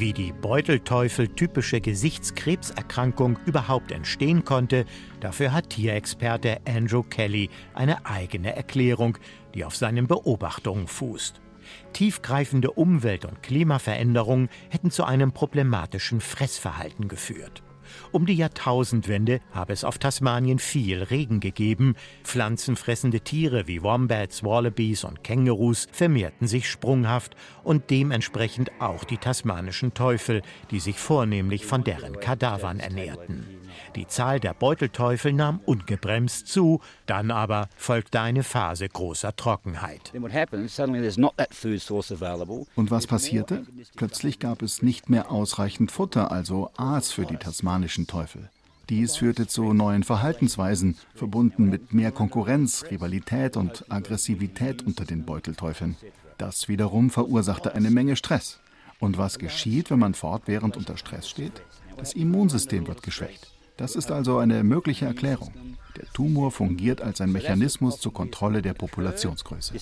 Wie 0.00 0.14
die 0.14 0.32
Beutelteufel-typische 0.32 1.82
Gesichtskrebserkrankung 1.82 3.38
überhaupt 3.44 3.92
entstehen 3.92 4.46
konnte, 4.46 4.86
dafür 5.20 5.52
hat 5.52 5.68
Tierexperte 5.68 6.62
Andrew 6.66 7.02
Kelly 7.02 7.50
eine 7.74 8.06
eigene 8.06 8.56
Erklärung, 8.56 9.18
die 9.54 9.62
auf 9.62 9.76
seinen 9.76 10.06
Beobachtungen 10.06 10.86
fußt. 10.86 11.42
Tiefgreifende 11.92 12.70
Umwelt- 12.70 13.26
und 13.26 13.42
Klimaveränderungen 13.42 14.48
hätten 14.70 14.90
zu 14.90 15.04
einem 15.04 15.32
problematischen 15.32 16.22
Fressverhalten 16.22 17.06
geführt. 17.06 17.62
Um 18.12 18.26
die 18.26 18.34
Jahrtausendwende 18.34 19.40
habe 19.52 19.72
es 19.72 19.84
auf 19.84 19.98
Tasmanien 19.98 20.58
viel 20.58 21.02
Regen 21.02 21.40
gegeben. 21.40 21.94
Pflanzenfressende 22.24 23.20
Tiere 23.20 23.66
wie 23.66 23.82
Wombats, 23.82 24.42
Wallabies 24.42 25.04
und 25.04 25.22
Kängurus 25.22 25.88
vermehrten 25.92 26.46
sich 26.46 26.68
sprunghaft 26.68 27.36
und 27.62 27.90
dementsprechend 27.90 28.70
auch 28.80 29.04
die 29.04 29.18
tasmanischen 29.18 29.94
Teufel, 29.94 30.42
die 30.70 30.80
sich 30.80 30.98
vornehmlich 30.98 31.66
von 31.66 31.84
deren 31.84 32.18
Kadavern 32.20 32.80
ernährten. 32.80 33.59
Die 33.96 34.06
Zahl 34.06 34.40
der 34.40 34.54
Beutelteufel 34.54 35.32
nahm 35.32 35.60
ungebremst 35.64 36.48
zu, 36.48 36.80
dann 37.06 37.30
aber 37.30 37.68
folgte 37.76 38.20
eine 38.20 38.42
Phase 38.42 38.88
großer 38.88 39.34
Trockenheit. 39.36 40.12
Und 42.76 42.90
was 42.90 43.06
passierte? 43.06 43.66
Plötzlich 43.96 44.38
gab 44.38 44.62
es 44.62 44.82
nicht 44.82 45.10
mehr 45.10 45.30
ausreichend 45.30 45.90
Futter, 45.90 46.30
also 46.30 46.70
Aas 46.76 47.12
für 47.12 47.26
die 47.26 47.36
tasmanischen 47.36 48.06
Teufel. 48.06 48.50
Dies 48.88 49.16
führte 49.16 49.46
zu 49.46 49.72
neuen 49.72 50.02
Verhaltensweisen, 50.02 50.96
verbunden 51.14 51.68
mit 51.68 51.94
mehr 51.94 52.10
Konkurrenz, 52.10 52.84
Rivalität 52.90 53.56
und 53.56 53.84
Aggressivität 53.88 54.84
unter 54.84 55.04
den 55.04 55.24
Beutelteufeln. 55.24 55.96
Das 56.38 56.66
wiederum 56.68 57.10
verursachte 57.10 57.74
eine 57.74 57.90
Menge 57.90 58.16
Stress. 58.16 58.58
Und 58.98 59.16
was 59.16 59.38
geschieht, 59.38 59.90
wenn 59.90 60.00
man 60.00 60.14
fortwährend 60.14 60.76
unter 60.76 60.96
Stress 60.96 61.28
steht? 61.28 61.62
Das 61.98 62.14
Immunsystem 62.14 62.86
wird 62.86 63.02
geschwächt. 63.02 63.52
Das 63.80 63.96
ist 63.96 64.12
also 64.12 64.36
eine 64.36 64.62
mögliche 64.62 65.06
Erklärung. 65.06 65.54
Der 65.96 66.04
Tumor 66.12 66.50
fungiert 66.50 67.00
als 67.00 67.22
ein 67.22 67.32
Mechanismus 67.32 67.98
zur 67.98 68.12
Kontrolle 68.12 68.60
der 68.60 68.74
Populationsgröße. 68.74 69.72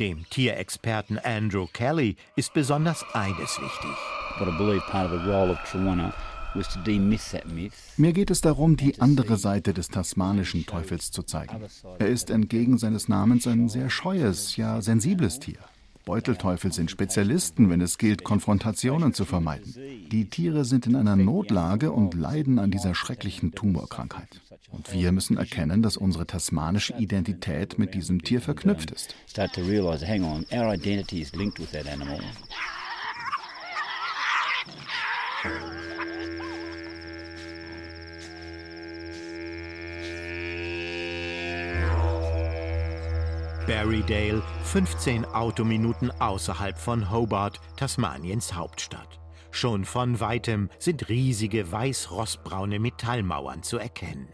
Dem 0.00 0.30
Tierexperten 0.30 1.18
Andrew 1.18 1.66
Kelly 1.70 2.16
ist 2.34 2.54
besonders 2.54 3.04
eines 3.12 3.60
wichtig. 3.60 3.90
But 4.38 4.48
I 4.48 4.56
believe 4.56 4.80
part 4.90 5.12
of 5.12 5.20
the 5.22 5.30
role 5.30 5.50
of 5.50 5.58
Tawana 5.70 6.14
mir 7.96 8.12
geht 8.12 8.30
es 8.30 8.40
darum, 8.40 8.76
die 8.76 9.00
andere 9.00 9.36
Seite 9.36 9.74
des 9.74 9.88
tasmanischen 9.88 10.66
Teufels 10.66 11.10
zu 11.10 11.22
zeigen. 11.22 11.62
Er 11.98 12.08
ist 12.08 12.30
entgegen 12.30 12.78
seines 12.78 13.08
Namens 13.08 13.46
ein 13.46 13.68
sehr 13.68 13.90
scheues, 13.90 14.56
ja 14.56 14.80
sensibles 14.80 15.38
Tier. 15.40 15.58
Beutelteufel 16.08 16.72
sind 16.72 16.90
Spezialisten, 16.90 17.68
wenn 17.68 17.82
es 17.82 17.98
gilt, 17.98 18.24
Konfrontationen 18.24 19.12
zu 19.12 19.26
vermeiden. 19.26 19.74
Die 20.10 20.30
Tiere 20.30 20.64
sind 20.64 20.86
in 20.86 20.96
einer 20.96 21.16
Notlage 21.16 21.92
und 21.92 22.14
leiden 22.14 22.58
an 22.58 22.70
dieser 22.70 22.94
schrecklichen 22.94 23.52
Tumorkrankheit. 23.52 24.40
Und 24.70 24.90
wir 24.90 25.12
müssen 25.12 25.36
erkennen, 25.36 25.82
dass 25.82 25.98
unsere 25.98 26.26
tasmanische 26.26 26.94
Identität 26.94 27.78
mit 27.78 27.92
diesem 27.92 28.22
Tier 28.22 28.40
verknüpft 28.40 28.90
ist. 28.90 29.14
Berrydale, 43.68 44.42
15 44.64 45.26
Autominuten 45.26 46.10
außerhalb 46.10 46.78
von 46.78 47.10
Hobart, 47.10 47.60
Tasmaniens 47.76 48.54
Hauptstadt. 48.54 49.20
Schon 49.50 49.84
von 49.84 50.20
weitem 50.20 50.70
sind 50.78 51.10
riesige 51.10 51.70
weiß-rostbraune 51.70 52.78
Metallmauern 52.78 53.62
zu 53.62 53.76
erkennen. 53.76 54.28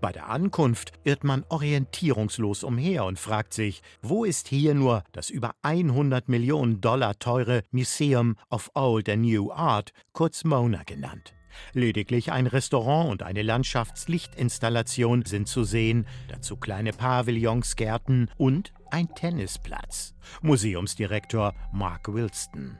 Bei 0.00 0.10
der 0.10 0.28
Ankunft 0.28 0.90
irrt 1.04 1.22
man 1.22 1.44
orientierungslos 1.48 2.64
umher 2.64 3.04
und 3.04 3.20
fragt 3.20 3.54
sich, 3.54 3.82
wo 4.02 4.24
ist 4.24 4.48
hier 4.48 4.74
nur 4.74 5.04
das 5.12 5.30
über 5.30 5.54
100 5.62 6.28
Millionen 6.28 6.80
Dollar 6.80 7.16
teure 7.20 7.62
Museum 7.70 8.36
of 8.50 8.68
Old 8.74 9.08
and 9.08 9.22
New 9.22 9.52
Art, 9.52 9.92
kurz 10.12 10.42
MONA 10.42 10.82
genannt. 10.82 11.34
Lediglich 11.72 12.32
ein 12.32 12.46
Restaurant 12.46 13.10
und 13.10 13.22
eine 13.22 13.42
Landschaftslichtinstallation 13.42 15.24
sind 15.24 15.48
zu 15.48 15.64
sehen, 15.64 16.06
dazu 16.28 16.56
kleine 16.56 16.92
Pavillons, 16.92 17.76
Gärten 17.76 18.28
und 18.36 18.72
ein 18.90 19.08
Tennisplatz. 19.14 20.14
Museumsdirektor 20.42 21.54
Mark 21.72 22.12
Wilston. 22.12 22.78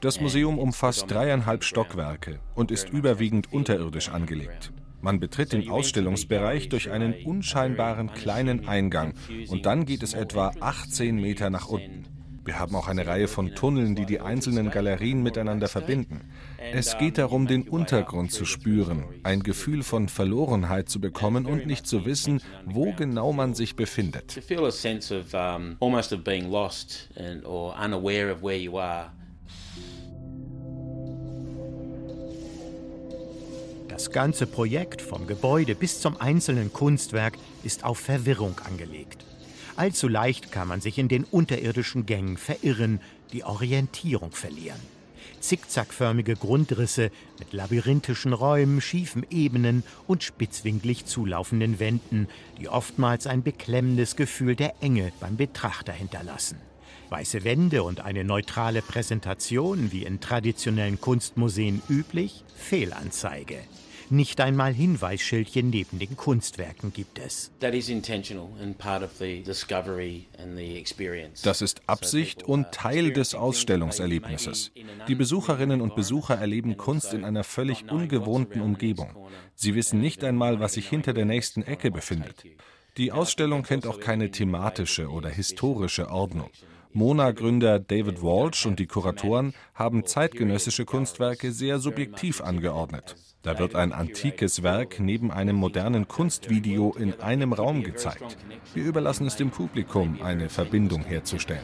Das 0.00 0.20
Museum 0.20 0.58
umfasst 0.58 1.10
dreieinhalb 1.10 1.64
Stockwerke 1.64 2.40
und 2.54 2.70
ist 2.70 2.88
überwiegend 2.88 3.52
unterirdisch 3.52 4.08
angelegt. 4.08 4.72
Man 5.00 5.20
betritt 5.20 5.52
den 5.52 5.70
Ausstellungsbereich 5.70 6.68
durch 6.70 6.90
einen 6.90 7.24
unscheinbaren 7.24 8.12
kleinen 8.12 8.66
Eingang 8.66 9.14
und 9.48 9.64
dann 9.64 9.86
geht 9.86 10.02
es 10.02 10.14
etwa 10.14 10.52
18 10.60 11.16
Meter 11.16 11.50
nach 11.50 11.68
unten. 11.68 12.17
Wir 12.48 12.58
haben 12.58 12.74
auch 12.76 12.88
eine 12.88 13.06
Reihe 13.06 13.28
von 13.28 13.54
Tunneln, 13.54 13.94
die 13.94 14.06
die 14.06 14.20
einzelnen 14.20 14.70
Galerien 14.70 15.22
miteinander 15.22 15.68
verbinden. 15.68 16.30
Es 16.72 16.96
geht 16.96 17.18
darum, 17.18 17.46
den 17.46 17.68
Untergrund 17.68 18.32
zu 18.32 18.46
spüren, 18.46 19.04
ein 19.22 19.42
Gefühl 19.42 19.82
von 19.82 20.08
Verlorenheit 20.08 20.88
zu 20.88 20.98
bekommen 20.98 21.44
und 21.44 21.66
nicht 21.66 21.86
zu 21.86 22.06
wissen, 22.06 22.40
wo 22.64 22.94
genau 22.94 23.34
man 23.34 23.52
sich 23.52 23.76
befindet. 23.76 24.40
Das 33.88 34.10
ganze 34.10 34.46
Projekt 34.46 35.02
vom 35.02 35.26
Gebäude 35.26 35.74
bis 35.74 36.00
zum 36.00 36.18
einzelnen 36.18 36.72
Kunstwerk 36.72 37.36
ist 37.62 37.84
auf 37.84 37.98
Verwirrung 37.98 38.58
angelegt. 38.64 39.26
Allzu 39.78 40.08
leicht 40.08 40.50
kann 40.50 40.66
man 40.66 40.80
sich 40.80 40.98
in 40.98 41.06
den 41.06 41.22
unterirdischen 41.22 42.04
Gängen 42.04 42.36
verirren, 42.36 43.00
die 43.32 43.44
Orientierung 43.44 44.32
verlieren. 44.32 44.80
Zickzackförmige 45.38 46.34
Grundrisse 46.34 47.12
mit 47.38 47.52
labyrinthischen 47.52 48.32
Räumen, 48.32 48.80
schiefen 48.80 49.24
Ebenen 49.30 49.84
und 50.08 50.24
spitzwinklig 50.24 51.06
zulaufenden 51.06 51.78
Wänden, 51.78 52.26
die 52.60 52.68
oftmals 52.68 53.28
ein 53.28 53.44
beklemmendes 53.44 54.16
Gefühl 54.16 54.56
der 54.56 54.74
Enge 54.80 55.12
beim 55.20 55.36
Betrachter 55.36 55.92
hinterlassen. 55.92 56.58
Weiße 57.10 57.44
Wände 57.44 57.84
und 57.84 58.00
eine 58.00 58.24
neutrale 58.24 58.82
Präsentation, 58.82 59.92
wie 59.92 60.02
in 60.02 60.18
traditionellen 60.18 61.00
Kunstmuseen 61.00 61.82
üblich, 61.88 62.42
Fehlanzeige. 62.56 63.60
Nicht 64.10 64.40
einmal 64.40 64.72
Hinweisschildchen 64.72 65.70
neben 65.70 65.98
den 65.98 66.16
Kunstwerken 66.16 66.92
gibt 66.92 67.18
es. 67.18 67.50
Das 71.42 71.62
ist 71.62 71.82
Absicht 71.86 72.42
und 72.42 72.72
Teil 72.72 73.12
des 73.12 73.34
Ausstellungserlebnisses. 73.34 74.72
Die 75.08 75.14
Besucherinnen 75.14 75.80
und 75.80 75.94
Besucher 75.94 76.36
erleben 76.36 76.76
Kunst 76.76 77.12
in 77.12 77.24
einer 77.24 77.44
völlig 77.44 77.90
ungewohnten 77.90 78.62
Umgebung. 78.62 79.28
Sie 79.54 79.74
wissen 79.74 80.00
nicht 80.00 80.24
einmal, 80.24 80.60
was 80.60 80.74
sich 80.74 80.88
hinter 80.88 81.12
der 81.12 81.24
nächsten 81.26 81.62
Ecke 81.62 81.90
befindet. 81.90 82.44
Die 82.96 83.12
Ausstellung 83.12 83.62
kennt 83.62 83.86
auch 83.86 84.00
keine 84.00 84.30
thematische 84.30 85.08
oder 85.08 85.28
historische 85.28 86.10
Ordnung. 86.10 86.50
Mona-Gründer 86.92 87.78
David 87.78 88.22
Walsh 88.22 88.66
und 88.66 88.78
die 88.78 88.86
Kuratoren 88.86 89.54
haben 89.74 90.06
zeitgenössische 90.06 90.84
Kunstwerke 90.84 91.52
sehr 91.52 91.78
subjektiv 91.78 92.40
angeordnet. 92.40 93.14
Da 93.48 93.58
wird 93.58 93.74
ein 93.76 93.94
antikes 93.94 94.62
Werk 94.62 95.00
neben 95.00 95.30
einem 95.30 95.56
modernen 95.56 96.06
Kunstvideo 96.06 96.94
in 96.98 97.18
einem 97.22 97.54
Raum 97.54 97.82
gezeigt. 97.82 98.36
Wir 98.74 98.84
überlassen 98.84 99.26
es 99.26 99.36
dem 99.36 99.50
Publikum, 99.50 100.20
eine 100.22 100.50
Verbindung 100.50 101.02
herzustellen. 101.02 101.62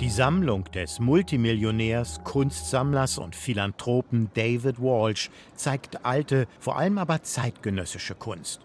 Die 0.00 0.10
Sammlung 0.10 0.64
des 0.72 0.98
Multimillionärs, 0.98 2.24
Kunstsammlers 2.24 3.18
und 3.18 3.36
Philanthropen 3.36 4.30
David 4.34 4.80
Walsh 4.80 5.30
zeigt 5.54 6.04
alte, 6.04 6.48
vor 6.58 6.76
allem 6.76 6.98
aber 6.98 7.22
zeitgenössische 7.22 8.16
Kunst. 8.16 8.62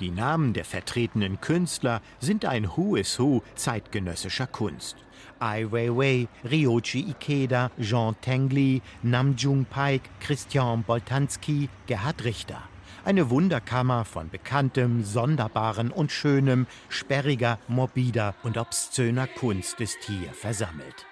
Die 0.00 0.10
Namen 0.10 0.54
der 0.54 0.64
vertretenen 0.64 1.42
Künstler 1.42 2.00
sind 2.20 2.46
ein 2.46 2.70
Who 2.74 2.96
is 2.96 3.18
Who 3.18 3.42
zeitgenössischer 3.54 4.46
Kunst. 4.46 4.96
Ai 5.40 5.64
Weiwei, 5.70 6.28
Ryoji 6.44 7.10
Ikeda, 7.10 7.70
Jean 7.80 8.14
Tengli, 8.20 8.80
Namjoon 9.02 9.66
Paik, 9.66 10.02
Christian 10.20 10.84
Boltanski, 10.84 11.68
Gerhard 11.86 12.24
Richter. 12.24 12.62
Eine 13.04 13.30
Wunderkammer 13.30 14.04
von 14.04 14.28
bekanntem, 14.28 15.02
sonderbaren 15.04 15.90
und 15.90 16.12
schönem, 16.12 16.66
sperriger, 16.88 17.58
morbider 17.68 18.34
und 18.42 18.58
obszöner 18.58 19.26
Kunst 19.26 19.80
ist 19.80 19.98
hier 20.06 20.32
versammelt. 20.32 21.06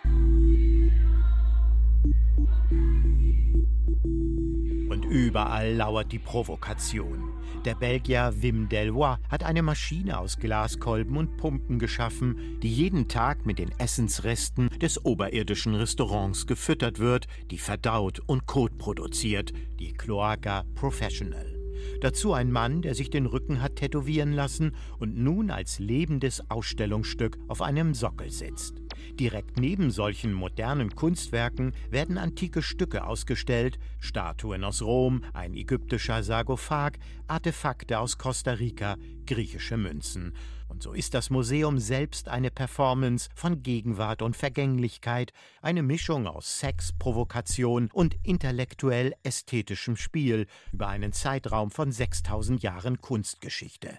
Überall 5.16 5.72
lauert 5.72 6.12
die 6.12 6.18
Provokation. 6.18 7.32
Der 7.64 7.74
Belgier 7.74 8.32
Wim 8.36 8.68
Delois 8.68 9.18
hat 9.30 9.42
eine 9.42 9.62
Maschine 9.62 10.18
aus 10.18 10.38
Glaskolben 10.38 11.16
und 11.16 11.36
Pumpen 11.38 11.78
geschaffen, 11.78 12.60
die 12.62 12.72
jeden 12.72 13.08
Tag 13.08 13.46
mit 13.46 13.58
den 13.58 13.72
Essensresten 13.78 14.68
des 14.78 15.04
oberirdischen 15.04 15.74
Restaurants 15.74 16.46
gefüttert 16.46 16.98
wird, 16.98 17.26
die 17.50 17.58
verdaut 17.58 18.20
und 18.26 18.46
Kot 18.46 18.78
produziert, 18.78 19.52
die 19.80 19.94
Cloaca 19.94 20.64
Professional. 20.74 21.56
Dazu 22.00 22.32
ein 22.32 22.52
Mann, 22.52 22.82
der 22.82 22.94
sich 22.94 23.10
den 23.10 23.26
Rücken 23.26 23.62
hat 23.62 23.76
tätowieren 23.76 24.32
lassen 24.32 24.76
und 24.98 25.16
nun 25.16 25.50
als 25.50 25.78
lebendes 25.78 26.50
Ausstellungsstück 26.50 27.38
auf 27.48 27.62
einem 27.62 27.94
Sockel 27.94 28.30
sitzt. 28.30 28.85
Direkt 29.14 29.58
neben 29.58 29.90
solchen 29.90 30.32
modernen 30.32 30.94
Kunstwerken 30.94 31.72
werden 31.90 32.18
antike 32.18 32.62
Stücke 32.62 33.04
ausgestellt, 33.04 33.78
Statuen 34.00 34.64
aus 34.64 34.82
Rom, 34.82 35.24
ein 35.32 35.54
ägyptischer 35.54 36.22
Sarkophag, 36.22 36.98
Artefakte 37.26 37.98
aus 37.98 38.18
Costa 38.18 38.52
Rica, 38.52 38.96
griechische 39.26 39.76
Münzen. 39.76 40.34
Und 40.68 40.82
so 40.82 40.92
ist 40.92 41.14
das 41.14 41.30
Museum 41.30 41.78
selbst 41.78 42.28
eine 42.28 42.50
Performance 42.50 43.28
von 43.34 43.62
Gegenwart 43.62 44.20
und 44.22 44.36
Vergänglichkeit, 44.36 45.32
eine 45.62 45.82
Mischung 45.82 46.26
aus 46.26 46.58
Sex, 46.58 46.92
Provokation 46.98 47.88
und 47.92 48.16
intellektuell 48.24 49.14
ästhetischem 49.22 49.96
Spiel 49.96 50.46
über 50.72 50.88
einen 50.88 51.12
Zeitraum 51.12 51.70
von 51.70 51.92
6000 51.92 52.62
Jahren 52.62 53.00
Kunstgeschichte. 53.00 53.96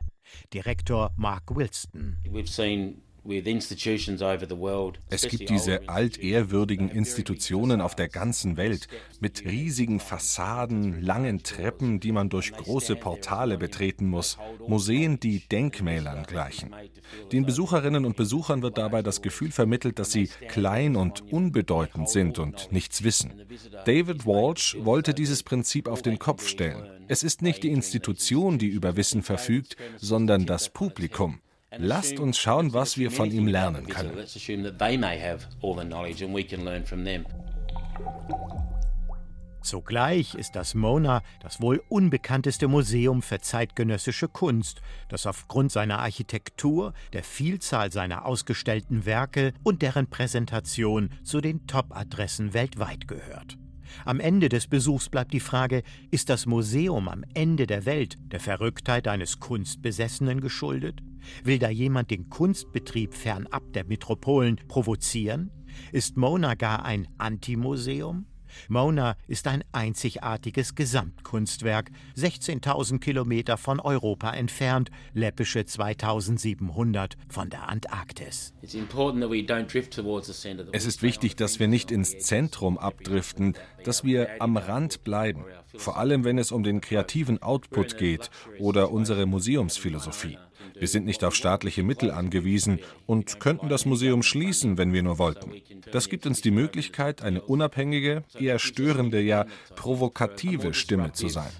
Direktor 0.53 1.11
Mark 1.15 1.55
Wilston. 1.55 2.17
We've 2.25 2.47
seen 2.47 3.01
es 5.09 5.27
gibt 5.27 5.49
diese 5.49 5.89
altehrwürdigen 5.89 6.89
Institutionen 6.89 7.81
auf 7.81 7.95
der 7.95 8.07
ganzen 8.07 8.55
Welt 8.55 8.87
mit 9.19 9.43
riesigen 9.43 9.99
Fassaden, 9.99 11.01
langen 11.01 11.43
Treppen, 11.43 11.99
die 11.99 12.11
man 12.13 12.29
durch 12.29 12.53
große 12.53 12.95
Portale 12.95 13.57
betreten 13.57 14.07
muss, 14.07 14.37
Museen, 14.65 15.19
die 15.19 15.39
Denkmälern 15.47 16.23
gleichen. 16.23 16.73
Den 17.31 17.45
Besucherinnen 17.45 18.05
und 18.05 18.15
Besuchern 18.15 18.61
wird 18.61 18.77
dabei 18.77 19.01
das 19.01 19.21
Gefühl 19.21 19.51
vermittelt, 19.51 19.99
dass 19.99 20.11
sie 20.11 20.29
klein 20.47 20.95
und 20.95 21.21
unbedeutend 21.31 22.09
sind 22.09 22.39
und 22.39 22.71
nichts 22.71 23.03
wissen. 23.03 23.33
David 23.85 24.25
Walsh 24.25 24.77
wollte 24.79 25.13
dieses 25.13 25.43
Prinzip 25.43 25.87
auf 25.87 26.01
den 26.01 26.19
Kopf 26.19 26.47
stellen. 26.47 26.87
Es 27.09 27.23
ist 27.23 27.41
nicht 27.41 27.63
die 27.63 27.71
Institution, 27.71 28.57
die 28.57 28.67
über 28.67 28.95
Wissen 28.95 29.23
verfügt, 29.23 29.75
sondern 29.97 30.45
das 30.45 30.69
Publikum. 30.69 31.39
Lasst 31.75 32.19
uns 32.19 32.37
schauen, 32.37 32.73
was 32.73 32.97
wir 32.97 33.11
von 33.11 33.29
ihm 33.29 33.47
lernen 33.47 33.87
können. 33.87 34.13
Zugleich 39.61 40.35
ist 40.35 40.55
das 40.55 40.75
Mona 40.75 41.23
das 41.41 41.59
wohl 41.59 41.83
unbekannteste 41.89 42.69
Museum 42.69 43.21
für 43.21 43.39
zeitgenössische 43.39 44.29
Kunst, 44.29 44.81
das 45.09 45.25
aufgrund 45.25 45.73
seiner 45.73 45.99
Architektur, 45.99 46.93
der 47.11 47.23
Vielzahl 47.23 47.91
seiner 47.91 48.25
ausgestellten 48.25 49.05
Werke 49.05 49.53
und 49.63 49.81
deren 49.81 50.09
Präsentation 50.09 51.09
zu 51.23 51.41
den 51.41 51.67
Top-Adressen 51.67 52.53
weltweit 52.53 53.09
gehört. 53.09 53.57
Am 54.05 54.21
Ende 54.21 54.47
des 54.47 54.67
Besuchs 54.67 55.09
bleibt 55.09 55.33
die 55.33 55.41
Frage, 55.41 55.83
ist 56.11 56.29
das 56.29 56.45
Museum 56.45 57.09
am 57.09 57.25
Ende 57.33 57.67
der 57.67 57.85
Welt 57.85 58.15
der 58.31 58.39
Verrücktheit 58.39 59.07
eines 59.07 59.39
Kunstbesessenen 59.39 60.39
geschuldet? 60.39 61.01
Will 61.43 61.59
da 61.59 61.69
jemand 61.69 62.11
den 62.11 62.29
Kunstbetrieb 62.29 63.13
fernab 63.13 63.73
der 63.73 63.85
Metropolen 63.85 64.57
provozieren? 64.67 65.51
Ist 65.91 66.17
Mona 66.17 66.55
gar 66.55 66.85
ein 66.85 67.07
Antimuseum? 67.17 68.25
Mona 68.69 69.15
ist 69.27 69.47
ein 69.47 69.63
einzigartiges 69.71 70.75
Gesamtkunstwerk, 70.75 71.91
16.000 72.15 72.99
Kilometer 72.99 73.57
von 73.57 73.79
Europa 73.79 74.31
entfernt, 74.31 74.89
läppische 75.13 75.65
2700 75.65 77.17
von 77.29 77.49
der 77.49 77.69
Antarktis. 77.69 78.53
Es 80.71 80.85
ist 80.85 81.03
wichtig, 81.03 81.35
dass 81.35 81.59
wir 81.59 81.67
nicht 81.67 81.91
ins 81.91 82.17
Zentrum 82.19 82.77
abdriften, 82.77 83.53
dass 83.83 84.03
wir 84.03 84.41
am 84.41 84.57
Rand 84.57 85.03
bleiben, 85.03 85.45
vor 85.75 85.97
allem 85.97 86.23
wenn 86.23 86.37
es 86.37 86.51
um 86.51 86.63
den 86.63 86.81
kreativen 86.81 87.41
Output 87.41 87.97
geht 87.97 88.29
oder 88.59 88.91
unsere 88.91 89.25
Museumsphilosophie. 89.25 90.37
Wir 90.75 90.87
sind 90.87 91.05
nicht 91.05 91.23
auf 91.23 91.35
staatliche 91.35 91.83
Mittel 91.83 92.11
angewiesen 92.11 92.79
und 93.05 93.39
könnten 93.39 93.69
das 93.69 93.85
Museum 93.85 94.23
schließen, 94.23 94.77
wenn 94.77 94.93
wir 94.93 95.03
nur 95.03 95.17
wollten. 95.19 95.51
Das 95.91 96.09
gibt 96.09 96.25
uns 96.25 96.41
die 96.41 96.51
Möglichkeit, 96.51 97.21
eine 97.21 97.41
unabhängige, 97.41 98.23
eher 98.39 98.59
störende, 98.59 99.21
ja 99.21 99.45
provokative 99.75 100.73
Stimme 100.73 101.13
zu 101.13 101.29
sein. 101.29 101.51